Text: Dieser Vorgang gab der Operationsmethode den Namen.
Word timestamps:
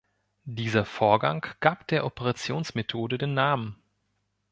Dieser 0.49 0.83
Vorgang 0.83 1.45
gab 1.59 1.85
der 1.85 2.07
Operationsmethode 2.07 3.19
den 3.19 3.35
Namen. 3.35 3.77